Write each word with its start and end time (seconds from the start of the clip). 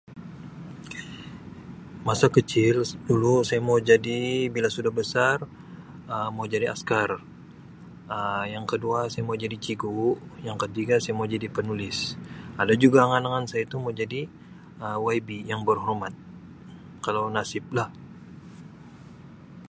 Masa 2.07 2.25
kecil 2.37 2.75
dulu 3.09 3.33
saya 3.47 3.61
mau 3.69 3.77
jadi 3.89 4.19
bila 4.55 4.65
sudah 4.75 4.91
besar 5.01 5.37
Um 6.13 6.27
mau 6.37 6.45
jadi 6.53 6.65
askar 6.75 7.09
Um 8.15 8.43
yang 8.55 8.65
kedua 8.71 8.99
saya 9.11 9.23
mau 9.27 9.37
jadi 9.43 9.55
cigu, 9.65 10.07
yang 10.47 10.57
ketiga 10.63 10.95
saya 10.99 11.13
mau 11.19 11.27
jadi 11.33 11.47
penulis, 11.57 11.97
ada 12.61 12.73
juga 12.83 12.97
angan-angan 13.05 13.45
saya 13.51 13.63
tu 13.71 13.77
mau 13.83 13.93
jadi 14.01 14.21
Um 14.83 14.97
YB, 15.15 15.29
yang 15.51 15.61
berhormat. 15.69 16.13
Um 16.17 16.21
Kalau 17.05 17.25
nasiblah. 17.37 17.89